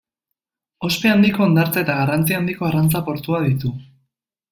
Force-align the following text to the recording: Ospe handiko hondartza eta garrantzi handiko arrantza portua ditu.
Ospe 0.87 1.09
handiko 1.15 1.43
hondartza 1.45 1.83
eta 1.83 1.97
garrantzi 1.99 2.37
handiko 2.39 2.69
arrantza 2.71 3.03
portua 3.11 3.43
ditu. 3.45 3.73